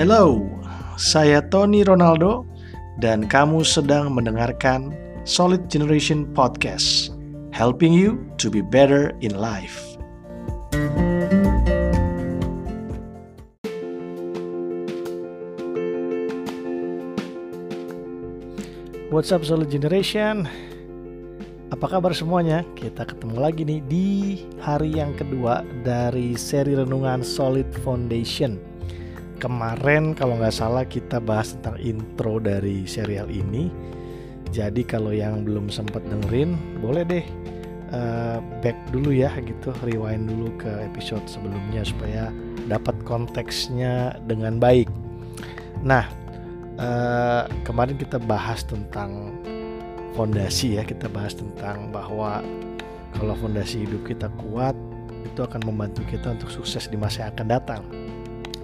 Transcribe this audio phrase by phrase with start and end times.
[0.00, 0.40] Hello,
[0.96, 2.48] saya Tony Ronaldo
[3.04, 4.96] dan kamu sedang mendengarkan
[5.28, 7.12] Solid Generation Podcast,
[7.52, 9.76] helping you to be better in life.
[19.12, 20.48] What's up Solid Generation?
[21.76, 22.64] Apa kabar semuanya?
[22.72, 24.08] Kita ketemu lagi nih di
[24.64, 28.79] hari yang kedua dari seri renungan Solid Foundation
[29.40, 33.72] kemarin kalau nggak salah kita bahas tentang intro dari serial ini.
[34.52, 37.24] Jadi kalau yang belum sempat dengerin, boleh deh
[37.94, 42.28] uh, back dulu ya gitu, rewind dulu ke episode sebelumnya supaya
[42.66, 44.90] dapat konteksnya dengan baik.
[45.86, 46.04] Nah,
[46.76, 49.38] uh, kemarin kita bahas tentang
[50.18, 52.42] fondasi ya, kita bahas tentang bahwa
[53.16, 54.74] kalau fondasi hidup kita kuat,
[55.22, 57.82] itu akan membantu kita untuk sukses di masa yang akan datang.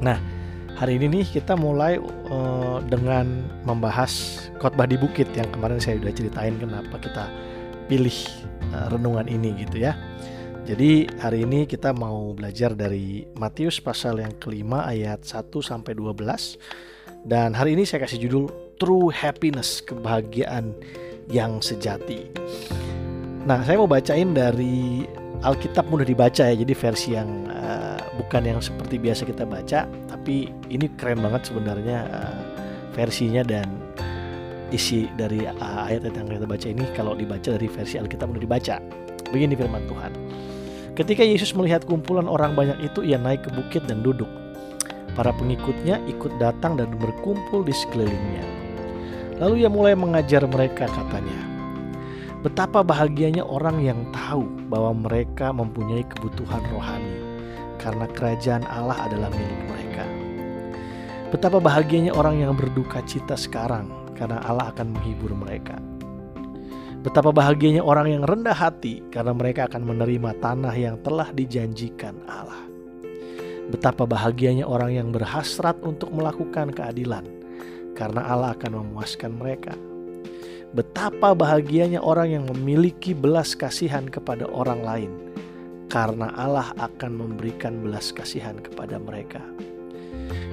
[0.02, 0.18] Nah,
[0.76, 1.96] Hari ini nih kita mulai
[2.28, 7.32] uh, dengan membahas khotbah di bukit yang kemarin saya sudah ceritain kenapa kita
[7.88, 8.12] pilih
[8.76, 9.96] uh, renungan ini gitu ya.
[10.68, 17.24] Jadi hari ini kita mau belajar dari Matius pasal yang kelima ayat 1 sampai 12
[17.26, 18.44] dan hari ini saya kasih judul
[18.76, 20.76] True Happiness, kebahagiaan
[21.32, 22.28] yang sejati.
[23.48, 25.08] Nah, saya mau bacain dari
[25.40, 30.50] Alkitab mudah dibaca ya, jadi versi yang uh, bukan yang seperti biasa kita baca tapi
[30.72, 32.38] ini keren banget sebenarnya uh,
[32.96, 33.68] versinya dan
[34.74, 38.76] isi dari uh, ayat-ayat yang kita baca ini kalau dibaca dari versi Alkitab udah dibaca.
[39.30, 40.12] Begini firman Tuhan.
[40.96, 44.28] Ketika Yesus melihat kumpulan orang banyak itu, ia naik ke bukit dan duduk.
[45.12, 48.44] Para pengikutnya ikut datang dan berkumpul di sekelilingnya.
[49.36, 51.36] Lalu ia mulai mengajar mereka katanya,
[52.40, 57.25] Betapa bahagianya orang yang tahu bahwa mereka mempunyai kebutuhan rohani,
[57.86, 60.02] karena kerajaan Allah adalah milik mereka.
[61.30, 63.86] Betapa bahagianya orang yang berduka cita sekarang
[64.18, 65.78] karena Allah akan menghibur mereka.
[67.06, 72.66] Betapa bahagianya orang yang rendah hati karena mereka akan menerima tanah yang telah dijanjikan Allah.
[73.70, 77.22] Betapa bahagianya orang yang berhasrat untuk melakukan keadilan
[77.94, 79.78] karena Allah akan memuaskan mereka.
[80.74, 85.10] Betapa bahagianya orang yang memiliki belas kasihan kepada orang lain
[85.96, 89.40] karena Allah akan memberikan belas kasihan kepada mereka.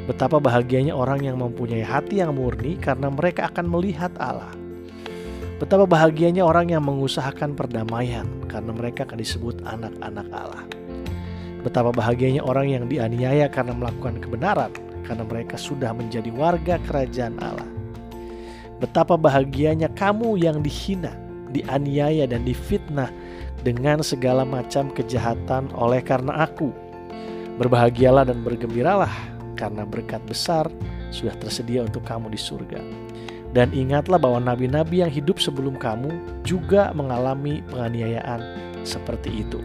[0.07, 4.55] Betapa bahagianya orang yang mempunyai hati yang murni karena mereka akan melihat Allah.
[5.59, 10.63] Betapa bahagianya orang yang mengusahakan perdamaian karena mereka akan disebut anak-anak Allah.
[11.59, 14.71] Betapa bahagianya orang yang dianiaya karena melakukan kebenaran
[15.03, 17.67] karena mereka sudah menjadi warga kerajaan Allah.
[18.79, 21.11] Betapa bahagianya kamu yang dihina,
[21.51, 23.11] dianiaya dan difitnah
[23.63, 26.69] dengan segala macam kejahatan oleh karena aku.
[27.57, 29.11] Berbahagialah dan bergembiralah
[29.55, 30.67] karena berkat besar
[31.09, 32.79] sudah tersedia untuk kamu di surga.
[33.53, 36.09] Dan ingatlah bahwa nabi-nabi yang hidup sebelum kamu
[36.41, 38.41] juga mengalami penganiayaan
[38.81, 39.61] seperti itu.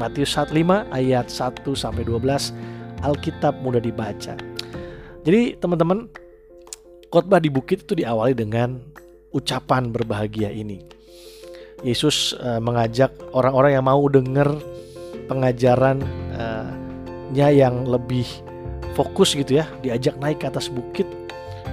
[0.00, 0.52] Matius 5
[0.92, 2.52] ayat 1 sampai 12
[3.04, 4.34] Alkitab mudah dibaca.
[5.24, 6.08] Jadi teman-teman
[7.12, 8.80] khotbah di bukit itu diawali dengan
[9.36, 10.95] ucapan berbahagia ini.
[11.84, 14.48] Yesus uh, mengajak orang-orang yang mau dengar
[15.26, 16.06] pengajarannya
[16.38, 16.70] uh,
[17.34, 18.24] yang lebih
[18.94, 21.06] fokus gitu ya diajak naik ke atas bukit.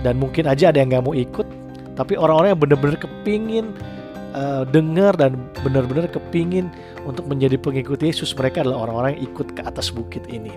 [0.03, 1.47] Dan mungkin aja ada yang nggak mau ikut
[1.93, 3.65] tapi orang-orang yang benar-benar kepingin
[4.33, 6.69] uh, dengar dan benar-benar kepingin
[7.05, 10.51] untuk menjadi pengikut Yesus mereka adalah orang-orang yang ikut ke atas bukit ini.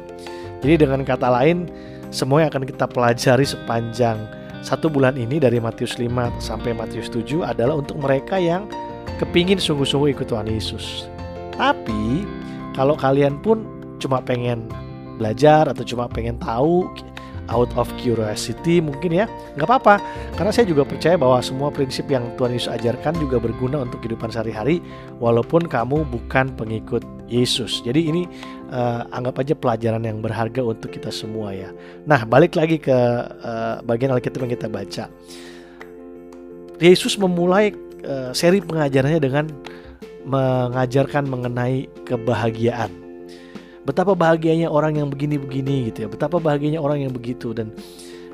[0.65, 1.69] Jadi dengan kata lain
[2.09, 4.17] semua yang akan kita pelajari sepanjang
[4.65, 8.67] satu bulan ini dari Matius 5 sampai Matius 7 adalah untuk mereka yang
[9.21, 11.09] kepingin sungguh-sungguh ikut Tuhan Yesus.
[11.57, 12.25] Tapi
[12.77, 13.65] kalau kalian pun
[13.97, 14.69] cuma pengen
[15.17, 16.85] belajar atau cuma pengen tahu
[17.49, 19.25] out of curiosity mungkin ya
[19.57, 20.03] nggak apa-apa.
[20.37, 24.31] Karena saya juga percaya bahwa semua prinsip yang Tuhan Yesus ajarkan juga berguna untuk kehidupan
[24.35, 24.83] sehari-hari
[25.23, 27.83] walaupun kamu bukan pengikut Yesus.
[27.83, 28.23] Jadi ini
[28.71, 31.71] uh, anggap aja pelajaran yang berharga untuk kita semua ya.
[32.05, 32.95] Nah balik lagi ke
[33.43, 35.05] uh, bagian Alkitab yang kita baca.
[36.77, 37.73] Yesus memulai
[38.07, 39.45] uh, seri pengajarannya dengan
[40.27, 42.91] mengajarkan mengenai kebahagiaan.
[43.87, 46.09] Betapa bahagianya orang yang begini-begini gitu ya.
[46.11, 47.55] Betapa bahagianya orang yang begitu.
[47.55, 47.71] Dan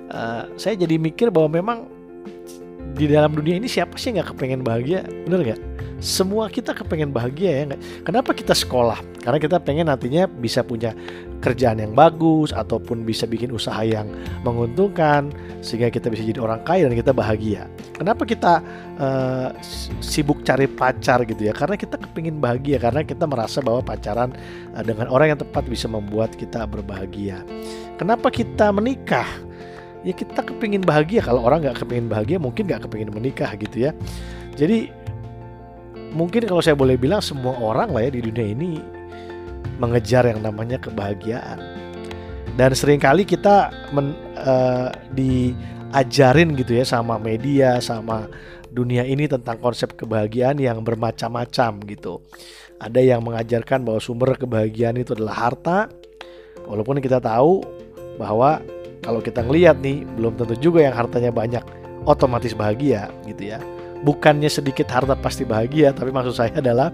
[0.08, 1.78] uh, saya jadi mikir bahwa memang
[2.96, 5.04] di dalam dunia ini siapa sih nggak kepengen bahagia?
[5.28, 5.60] Bener nggak?
[6.02, 7.64] Semua kita kepengen bahagia ya
[8.02, 8.98] kenapa kita sekolah?
[9.22, 10.90] Karena kita pengen nantinya bisa punya
[11.38, 14.10] kerjaan yang bagus ataupun bisa bikin usaha yang
[14.42, 15.30] menguntungkan
[15.62, 17.70] sehingga kita bisa jadi orang kaya dan kita bahagia
[18.02, 18.58] kenapa kita
[18.98, 19.54] uh,
[20.02, 21.54] sibuk cari pacar gitu ya?
[21.54, 24.34] Karena kita kepingin bahagia karena kita merasa bahwa pacaran
[24.74, 27.46] uh, dengan orang yang tepat bisa membuat kita berbahagia.
[27.94, 29.30] Kenapa kita menikah?
[30.02, 31.22] Ya kita kepingin bahagia.
[31.22, 33.94] Kalau orang nggak kepingin bahagia mungkin nggak kepingin menikah gitu ya.
[34.58, 34.90] Jadi
[36.10, 38.82] mungkin kalau saya boleh bilang semua orang lah ya di dunia ini
[39.78, 41.62] mengejar yang namanya kebahagiaan.
[42.52, 48.26] Dan sering kali kita men, uh, diajarin gitu ya sama media sama
[48.72, 52.24] dunia ini tentang konsep kebahagiaan yang bermacam-macam gitu.
[52.80, 55.78] Ada yang mengajarkan bahwa sumber kebahagiaan itu adalah harta.
[56.66, 57.62] Walaupun kita tahu
[58.16, 58.64] bahwa
[59.04, 61.62] kalau kita ngelihat nih belum tentu juga yang hartanya banyak
[62.08, 63.60] otomatis bahagia gitu ya.
[64.02, 66.90] Bukannya sedikit harta pasti bahagia tapi maksud saya adalah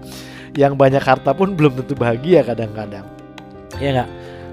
[0.53, 3.07] yang banyak harta pun belum tentu bahagia kadang-kadang.
[3.81, 4.09] Ya nggak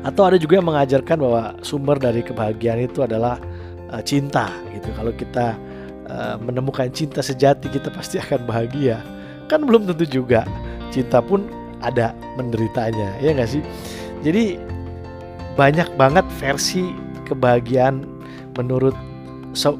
[0.06, 3.42] atau ada juga yang mengajarkan bahwa sumber dari kebahagiaan itu adalah
[3.90, 4.94] uh, cinta gitu.
[4.94, 5.58] Kalau kita
[6.06, 9.02] uh, menemukan cinta sejati kita pasti akan bahagia.
[9.50, 10.46] Kan belum tentu juga
[10.94, 11.50] cinta pun
[11.82, 13.62] ada menderitanya ya nggak sih?
[14.22, 14.62] Jadi
[15.58, 16.86] banyak banget versi
[17.26, 18.06] kebahagiaan
[18.54, 18.94] menurut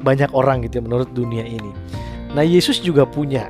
[0.03, 1.71] banyak orang gitu ya, menurut dunia ini.
[2.33, 3.47] Nah, Yesus juga punya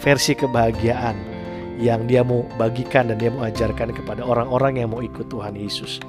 [0.00, 1.35] versi kebahagiaan
[1.76, 6.00] yang dia mau bagikan dan dia mau ajarkan kepada orang-orang yang mau ikut Tuhan Yesus.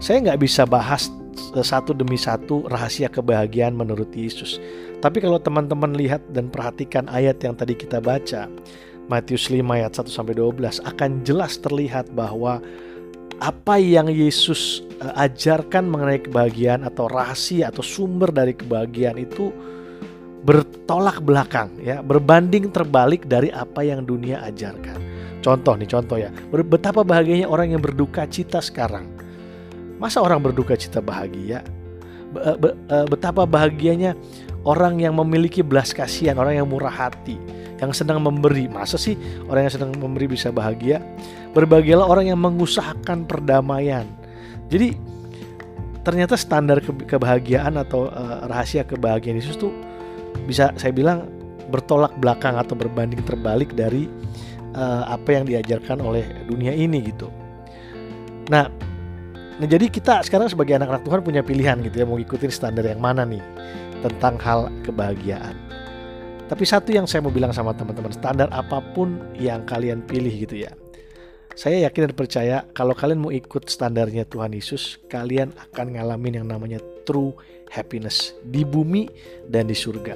[0.00, 1.12] Saya nggak bisa bahas
[1.60, 4.60] satu demi satu rahasia kebahagiaan menurut Yesus.
[5.00, 8.46] Tapi kalau teman-teman lihat dan perhatikan ayat yang tadi kita baca,
[9.10, 12.62] Matius 5 ayat 1 sampai 12 akan jelas terlihat bahwa
[13.40, 19.48] apa yang Yesus uh, ajarkan mengenai kebahagiaan atau rahasia atau sumber dari kebahagiaan itu
[20.40, 24.96] bertolak belakang ya, berbanding terbalik dari apa yang dunia ajarkan.
[25.40, 26.28] Contoh nih, contoh ya.
[26.52, 29.08] Betapa bahagianya orang yang berduka cita sekarang.
[30.00, 31.64] Masa orang berduka cita bahagia?
[32.30, 34.14] Eh, betapa bahagianya
[34.64, 37.40] orang yang memiliki belas kasihan, orang yang murah hati,
[37.80, 38.68] yang senang memberi.
[38.68, 39.16] Masa sih
[39.48, 41.00] orang yang senang memberi bisa bahagia?
[41.56, 44.06] Berbahagialah orang yang mengusahakan perdamaian.
[44.70, 44.94] Jadi
[46.06, 49.74] ternyata standar kebahagiaan atau uh, rahasia kebahagiaan Yesus tuh
[50.44, 51.28] bisa saya bilang
[51.70, 54.10] bertolak belakang atau berbanding terbalik dari
[54.74, 57.30] uh, apa yang diajarkan oleh dunia ini gitu.
[58.50, 58.66] Nah,
[59.62, 62.98] nah jadi kita sekarang sebagai anak-anak Tuhan punya pilihan gitu ya mau ikutin standar yang
[62.98, 63.42] mana nih
[64.02, 65.54] tentang hal kebahagiaan.
[66.50, 70.66] Tapi satu yang saya mau bilang sama teman-teman, standar apa pun yang kalian pilih gitu
[70.66, 70.74] ya.
[71.58, 76.46] Saya yakin dan percaya kalau kalian mau ikut standarnya Tuhan Yesus, kalian akan ngalamin yang
[76.46, 77.34] namanya true
[77.68, 79.10] happiness di bumi
[79.50, 80.14] dan di surga.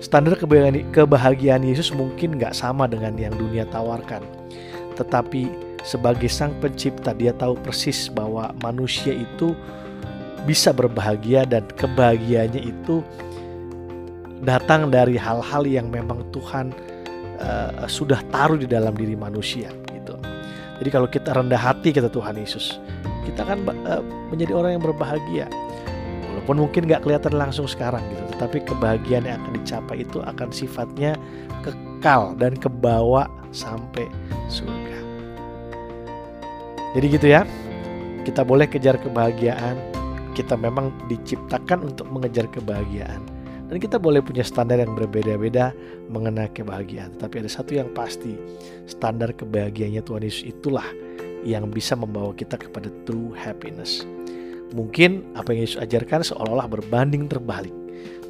[0.00, 4.20] Standar kebahagiaan Yesus mungkin nggak sama dengan yang dunia tawarkan.
[4.96, 5.48] Tetapi
[5.84, 9.52] sebagai sang pencipta dia tahu persis bahwa manusia itu
[10.44, 13.00] bisa berbahagia dan kebahagiaannya itu
[14.44, 16.72] datang dari hal-hal yang memang Tuhan
[17.40, 19.72] uh, sudah taruh di dalam diri manusia.
[20.82, 22.82] Jadi kalau kita rendah hati kata Tuhan Yesus,
[23.26, 25.46] kita akan uh, menjadi orang yang berbahagia.
[26.30, 31.14] Walaupun mungkin nggak kelihatan langsung sekarang gitu, tetapi kebahagiaan yang akan dicapai itu akan sifatnya
[31.62, 34.10] kekal dan kebawa sampai
[34.50, 34.98] surga.
[36.98, 37.46] Jadi gitu ya,
[38.26, 39.78] kita boleh kejar kebahagiaan.
[40.34, 43.33] Kita memang diciptakan untuk mengejar kebahagiaan
[43.74, 45.74] dan kita boleh punya standar yang berbeda-beda
[46.06, 47.10] mengenai kebahagiaan.
[47.18, 48.38] Tapi ada satu yang pasti,
[48.86, 50.86] standar kebahagiaannya Tuhan Yesus itulah
[51.42, 54.06] yang bisa membawa kita kepada true happiness.
[54.70, 57.74] Mungkin apa yang Yesus ajarkan seolah-olah berbanding terbalik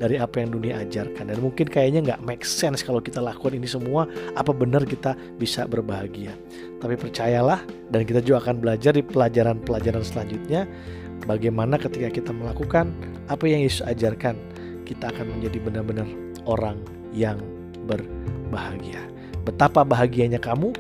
[0.01, 3.69] dari apa yang dunia ajarkan dan mungkin kayaknya nggak make sense kalau kita lakukan ini
[3.69, 6.35] semua apa benar kita bisa berbahagia
[6.83, 7.63] tapi percayalah
[7.95, 10.67] dan kita juga akan belajar di pelajaran-pelajaran selanjutnya
[11.31, 12.91] bagaimana ketika kita melakukan
[13.31, 14.35] apa yang Yesus ajarkan
[14.85, 16.09] kita akan menjadi benar-benar
[16.45, 16.79] orang
[17.17, 17.41] yang
[17.89, 19.01] berbahagia.
[19.45, 20.73] Betapa bahagianya kamu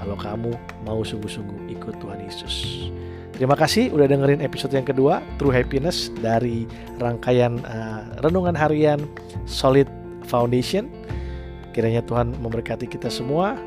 [0.00, 0.52] kalau kamu
[0.84, 2.88] mau sungguh-sungguh ikut Tuhan Yesus.
[3.36, 6.64] Terima kasih udah dengerin episode yang kedua True Happiness dari
[6.96, 9.04] rangkaian uh, renungan harian
[9.44, 9.84] Solid
[10.24, 10.88] Foundation.
[11.76, 13.60] Kiranya Tuhan memberkati kita semua.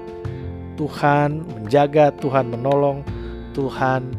[0.74, 3.06] Tuhan menjaga, Tuhan menolong,
[3.54, 4.10] Tuhan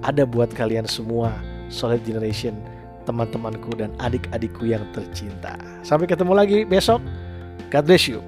[0.00, 1.36] ada buat kalian semua
[1.68, 2.56] Solid Generation
[3.04, 5.56] teman-temanku dan adik-adikku yang tercinta.
[5.86, 7.00] Sampai ketemu lagi besok.
[7.72, 8.24] God bless you.